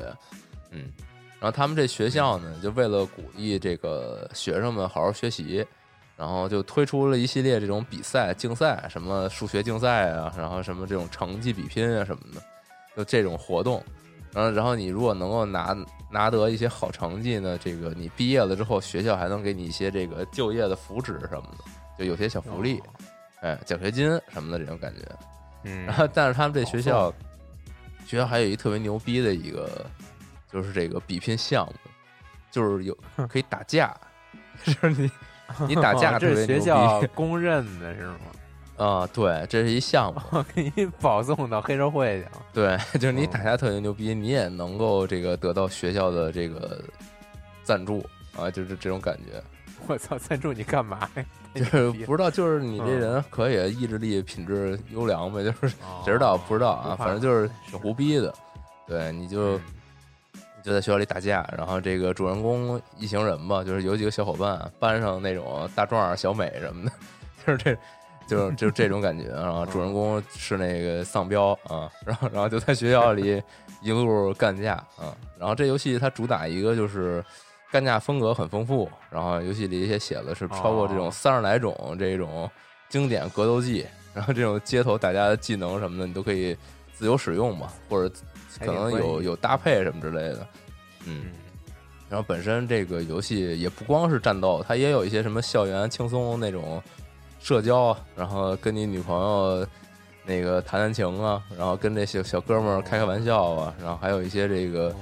[0.70, 0.90] 嗯。
[1.40, 5.66] 然后他们这学校呢，就为了鼓励这个学生们好好学习，
[6.14, 12.42] 然后就推出了一系列这种比赛、竞赛，什么数学竞赛啊，然后什么这种成绩比拼啊什么的，
[12.94, 13.82] 就这种活动。
[14.34, 15.74] 然后，然后你如果能够拿
[16.10, 21.64] 拿得一些好成绩呢，这个你毕业了之后，学校还能给你一些这个就业的福祉什么的，
[21.98, 22.82] 就有些小福利，
[23.40, 25.00] 哎，奖学金什么的这种感觉。
[25.64, 27.14] 嗯然后，但是他们这学校哦，
[28.06, 29.86] 学校还有一特别牛逼的一个，
[30.52, 31.74] 就是这个比拼项目，
[32.50, 32.96] 就是有
[33.28, 33.94] 可以打架，
[34.64, 35.10] 就是你
[35.68, 38.16] 你打架特这是学别牛逼校 公认的是吗？
[38.78, 42.42] 啊，对，这是一项目，给你保送到黑社会去了。
[42.54, 46.82] 对，就是你哦打架特别牛逼，你也能够这个得到学校的这个
[47.62, 48.02] 赞助
[48.34, 49.42] 啊，就是这种感觉。
[49.86, 51.24] 我操，赞助你干嘛呀？
[51.54, 58.32] 就是不知道，就是你这嗯人可以意志力品质优良呗，就是哦 谁知道不知道啊，反正就是是挺胡逼的。
[58.86, 59.62] 对，你就嗯
[60.34, 66.92] 你就在学校里打架，然后这个主人公一行人吧，就是有几个小伙伴，班上那种大壮、小美什么的，
[67.46, 67.76] 就是这。
[68.26, 73.42] 就是就这种感觉，然后主人公是那个丧彪啊，然后然后就在学校里
[73.82, 77.24] 一路干架啊，然后这游戏它主打一个就是
[77.70, 81.10] 干架风格很丰富，然后游戏里也写了是超过这种哦。
[81.10, 82.50] 三十来种这种
[82.88, 86.56] 经典格斗技，然后这种街头打架的技能什么的你都可以
[86.92, 88.14] 自由使用嘛，或者
[88.58, 90.46] 可能有有搭配什么之类的，
[91.06, 91.22] 嗯。
[91.24, 91.30] 嗯。
[92.08, 96.82] 然后本身这个游戏也不光是战斗，它也有一些什么校园轻松那种
[97.38, 99.64] 社交，然后跟你女朋友
[100.24, 104.92] 那个谈谈情啊，然后跟这些小哥们儿开开玩笑啊，然后还有一些这个，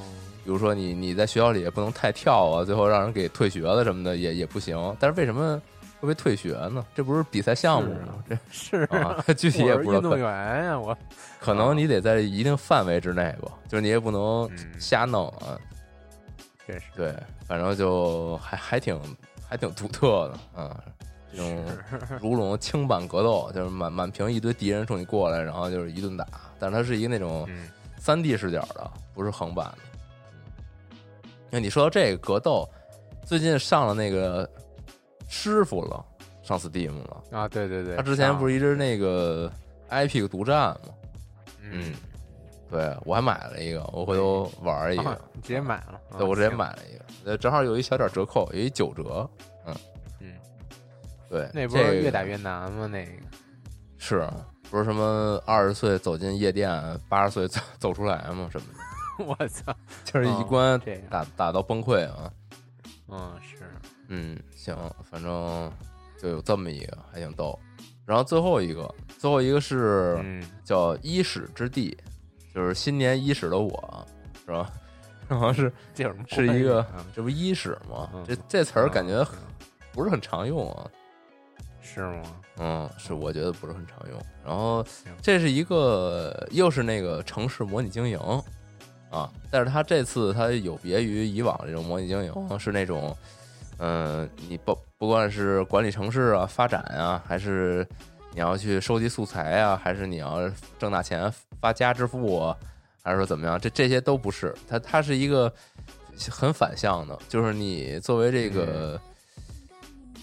[0.49, 4.97] 比如说你你在学校里也不能太跳啊，最后让人给退学了什么的也也不行。
[4.99, 5.61] 但是为什么
[6.01, 6.87] 会被退学呢？
[6.95, 8.15] 这不是比赛项目吗？
[8.27, 10.97] 这是啊， 具体也不知道，运动员呀，我
[11.39, 15.53] 可能你得在一定范围之内吧，就是你也不能嗯瞎弄啊。
[16.67, 17.15] 确实对，
[17.47, 18.99] 反正就还还挺
[19.47, 20.75] 还挺独特的，嗯，
[21.31, 21.63] 这种
[22.23, 26.27] 如龙轻版格斗，就是满满屏一堆敌人冲你过来，然后就是一顿打，
[26.59, 29.88] 但是它是一个那种嗯三 D 视角的，不是横版的。
[31.51, 32.69] 那你说到这个格斗，
[33.25, 34.49] 最近上了那个
[35.29, 36.05] 师傅了，
[36.43, 37.23] 上 Steam 了。
[37.31, 39.51] 啊，对对对，他之前不是是一直那个
[39.91, 40.81] Epic 独占吗？
[41.71, 41.93] 嗯，
[42.71, 45.03] 对我还买了一个，我回头玩一个。
[45.03, 49.29] 啊你直接买了，对，我直接买了一个，呃，正好有一小点折扣，有一九折。
[50.21, 50.35] 嗯，
[51.29, 52.87] 对，那不是越打越难吗？
[52.87, 53.13] 那个
[53.99, 54.29] 是
[54.71, 56.71] 不是什么二十岁走进夜店，
[57.09, 58.49] 八十岁走走出来吗？
[58.51, 58.81] 什么的，
[59.25, 62.33] 我操，就是一哦关打打到崩溃啊。
[63.09, 63.57] 嗯是，
[64.09, 64.77] 嗯，行，
[65.11, 65.73] 反正
[66.21, 67.59] 就有这么一个，还挺逗。
[68.05, 71.97] 然后最后一个，最后一个是嗯叫伊始之地，
[72.55, 74.07] 就是新年伊始的我，
[74.45, 74.71] 是吧？
[75.29, 75.71] 然后是
[76.29, 78.09] 是一个这不伊始吗？
[78.15, 79.39] 嗯这这词儿感觉嗯
[79.93, 80.87] 不是很常用啊。
[81.83, 82.23] 是吗？
[82.59, 84.19] 嗯，是我觉得不是很常用。
[84.45, 84.85] 然后
[85.23, 88.19] 这是一个又是那个城市模拟经营
[89.11, 93.17] 啊，但是它这次它有别于以往这种模拟经营，是那种
[93.79, 97.87] 嗯、你不不管是管理城市啊、发展啊，还是
[98.33, 102.57] 你要去收集素材啊，还是你要挣大钱发家致富啊，
[103.03, 104.55] 还是说怎么样，这这些都不是。
[104.69, 105.53] 它它是一个
[106.29, 109.01] 很反向的，就是你作为这个，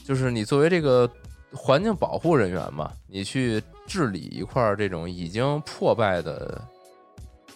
[0.05, 1.09] 就是你作为这个
[1.53, 6.61] 环境保护人员吧，你去治理一块儿这种已经破败的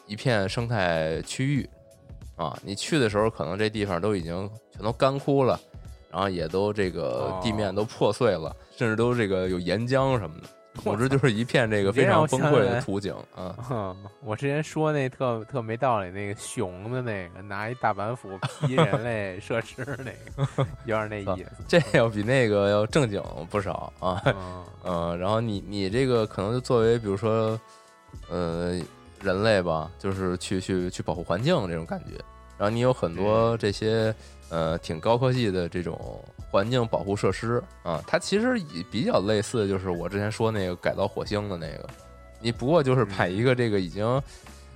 [0.09, 1.69] 一片生态区域
[2.35, 5.59] 啊，你去的时候可能这地方都已经全都干枯了，
[6.11, 10.47] 然后也都这个哦地面都破碎了，甚至都这个有岩浆什么的，
[10.81, 13.53] 总之就是一片这个非常崩溃的图景啊。
[13.61, 21.63] 哼，我之前说那特特没道理，那个熊的那个拿一大板斧劈人 类设施那个，有点那意思。
[21.67, 24.21] 这要比那个要正经不少啊。
[24.25, 27.59] 嗯嗯，然后你你这个可能就作为比如说，
[28.29, 28.79] 呃，
[29.21, 32.15] 人类吧，就是去去去保护环境这种感觉。
[32.57, 34.13] 然后你有很多这些
[34.49, 41.87] 呃挺高科技的这种环境保护设施啊，它其实也比较类似，就是我之前说那个改造火星的那个，
[42.41, 44.05] 你不过就是把一个这个已经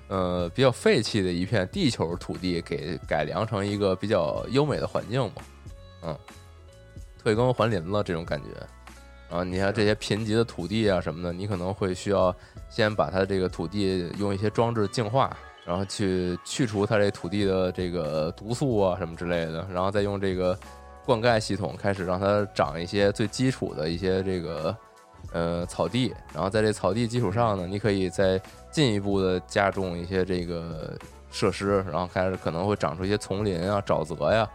[0.07, 5.41] 呃比较废弃的一片地球土地给改良成一个比较优美的环境嘛，
[6.03, 6.17] 嗯，
[7.21, 8.47] 退耕还林了这种感觉。
[9.34, 12.34] 啊，你看这些贫瘠的土地啊什么的，你可能会需要
[12.69, 20.55] 先把它这个土地用一些装置净化，然后去去除它这土地的这个毒素啊什么之类的，然后再用这个
[21.03, 24.77] 灌溉系统开始让它长一些最基础的一些这个
[25.31, 30.95] 呃草地，然后在这草地基础上呢，你可以再进一步的加重一些这个
[31.31, 34.47] 设施，然后开始可能会长出一些丛林啊、沼泽呀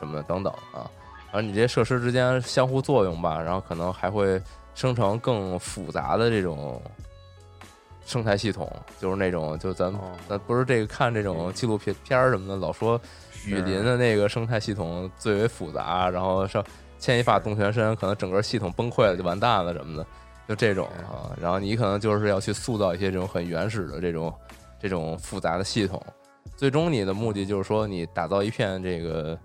[0.00, 0.90] 什么的等等啊。
[1.36, 4.40] 然后你这些设施之间相互作用吧，然后可能还会
[4.74, 6.80] 生成更复杂的这种
[8.06, 12.98] 生态系统，就是那种就咱哦咱不是这个看这种纪录片片儿什么的，老说
[13.44, 16.64] 雨林的那个生态系统最为复杂，然后上
[16.98, 20.06] 牵一发动全身，可能整个系统崩溃了就完蛋了什么的，
[20.48, 21.36] 就这种啊。
[21.38, 24.32] 然后你可能就是要去塑造一些这种很原始的这种
[24.80, 26.02] 这种复杂的系统，
[26.56, 29.38] 最终你的目的就是说你打造一片这个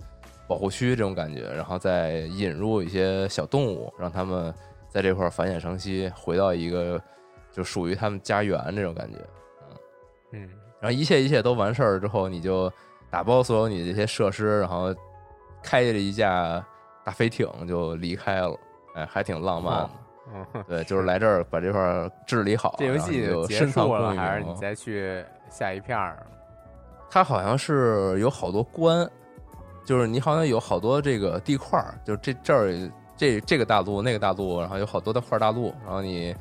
[0.52, 4.54] 保护区这种感觉，然后再引入一些小动物，让他们
[4.90, 7.02] 在这块儿繁衍生息，回到一个
[7.54, 9.18] 就属于他们家园这种感觉。
[10.34, 10.50] 嗯，
[10.82, 12.70] 然后一切一切都完事儿之后，你就
[13.10, 14.94] 打包所有你这些设施，然后
[15.64, 16.62] 开着一架
[17.06, 18.54] 大飞艇就离开了，
[18.96, 19.90] 哎，还挺浪漫的。
[20.34, 26.28] 嗯，对，就是来这儿把这块儿治理好， 这游戏结就深藏束了，还是你再去下一片儿？
[27.10, 29.10] 它好像是有好多关，
[29.84, 36.36] 就是你好像有好多这个地块儿，就是这这儿这这个大陆那个大陆，然后有好多的块大陆，然后你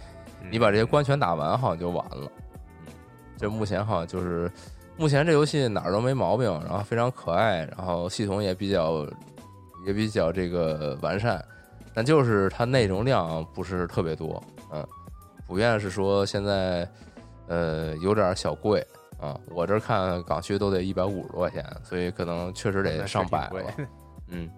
[0.50, 2.30] 你把这些关全打完，好像就完了。
[2.86, 2.92] 嗯，
[3.36, 4.50] 这目前好像就是
[4.96, 9.06] 目前这游戏哪儿都没毛病，然后非常可爱，然后系统也比较
[9.86, 11.42] 也比较这个完善，
[11.94, 14.86] 但就是它内容量不是特别多，嗯，
[15.46, 16.88] 普遍是说现在
[17.46, 18.86] 呃有点小贵
[19.20, 23.86] 啊，我这看港区都得一百五十多块钱，所以可能确实得上百了，嗯。
[24.28, 24.50] 嗯，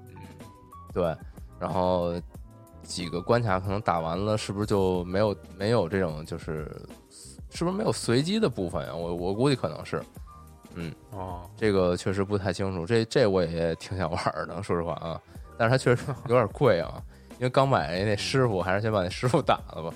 [0.94, 1.16] 对，
[1.58, 2.14] 然后
[2.82, 6.70] 几个关卡可能打完了，是不是就没有没有这种就是
[7.50, 8.94] 是不是没有随机的部分呀？
[8.94, 10.02] 我我估计可能是，
[10.74, 12.86] 嗯，哦，这个确实不太清楚。
[12.86, 15.20] 这这我也挺想玩的，说实话啊，
[15.56, 17.02] 但是它确实有点贵啊，
[17.38, 19.94] 因为刚买那师傅，还是先把那师傅打了吧。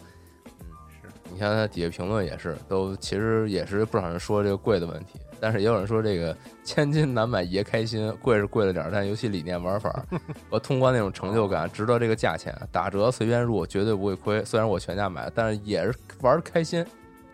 [1.36, 6.34] 是，你看它底下评论也是，都其实也是不少人说这个贵的问题，但是也有人说这个
[6.64, 10.04] 千金难买爷开心，贵是贵了点儿，但游戏理念玩法
[10.50, 14.44] 和通关那种成就感值得这个价钱，打折随便入绝对不会亏。
[14.44, 16.84] 虽然我全价买，但是也是玩儿开心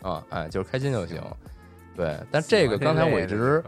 [0.02, 1.22] 啊，哎，就是开心就行。
[1.96, 3.62] 对，但这个刚才我一直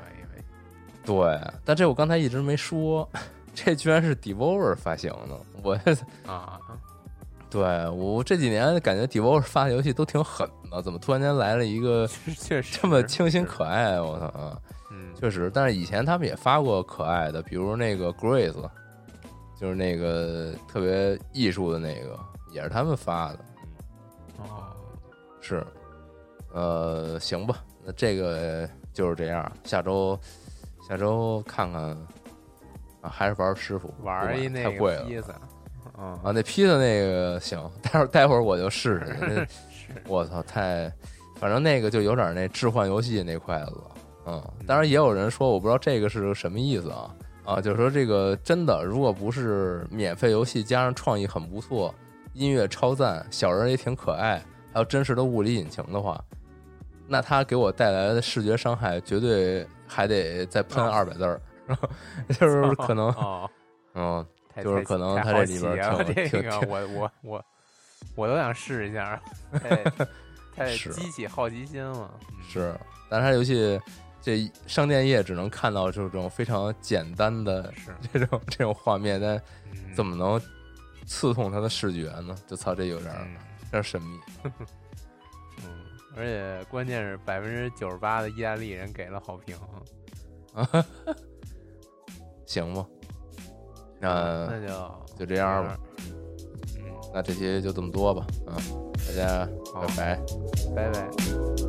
[1.04, 3.08] 对，但这我刚才一直没说，
[3.54, 5.74] 这居然是 Devolver 发行的，我。
[6.26, 6.58] 啊，
[7.54, 12.04] 对我这几年感觉 Devolver 发的游戏都挺狠的，怎么突然间来了一个
[12.36, 14.00] 确实这么清新可爱？
[14.00, 14.60] 我操啊！
[14.90, 18.68] 嗯，确实，但是以前他们也发过可爱的，比如那个 Grace，
[19.56, 22.18] 就是那个特别艺术的那个，
[22.50, 23.38] 也是他们发的。
[24.38, 24.74] 哦，
[25.40, 25.64] 是，
[26.52, 29.52] 呃，行吧，那这个就是这样。
[29.62, 30.18] 下周
[30.88, 31.82] 下周看看
[33.00, 35.04] 啊，还是玩师傅，不玩一那个太贵了
[35.96, 36.20] 啊。
[36.32, 39.48] 那披萨那个行，待会儿待会儿我就试试。
[40.08, 40.92] 我操，太，
[41.36, 43.90] 反正那个就有点那置换游戏那块子了。
[44.26, 47.14] 嗯，当然也有人说，我不知道这个是个什么意思啊
[47.44, 51.94] 啊，就是说这个真的，如果不是免费游戏加上创意很不错，
[52.32, 54.42] 音乐超赞，小人也挺可爱，
[54.72, 56.18] 还有真实的物理引擎的话，
[57.06, 61.40] 那它给我带来的视觉伤害绝对还得再喷哦二百字儿，
[62.40, 63.50] 就是可能哦，
[63.94, 65.74] 嗯，太就是可能它这里边
[66.04, 67.44] 挺这个挺挺我我我
[68.14, 69.20] 我都想试一下，
[70.54, 72.10] 太激起好奇心了。
[72.22, 72.78] 嗯是，
[73.08, 73.80] 但是它游戏
[74.20, 77.72] 这商店页只能看到这种非常简单的，
[78.12, 79.36] 这种这种画面，但
[79.72, 80.40] 嗯怎么能
[81.06, 82.36] 刺痛他的视觉呢？
[82.46, 84.20] 就操，这有点有点儿神秘。
[85.64, 85.86] 嗯，
[86.16, 89.58] 而且关键是百分之九十八的意大利人给了好评，
[92.46, 92.86] 行吧，
[94.04, 95.78] 那那就就这样吧。
[95.98, 98.54] 嗯，那这期就这么多吧，嗯，
[99.08, 100.20] 大家好拜拜。
[100.74, 101.63] 拜拜。